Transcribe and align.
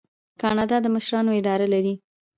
کاناډا 0.41 0.77
د 0.81 0.87
مشرانو 0.95 1.31
اداره 1.39 1.65
لري. 1.73 1.93